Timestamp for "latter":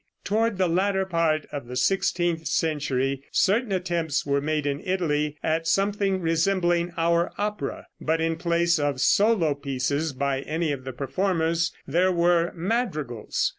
0.67-1.05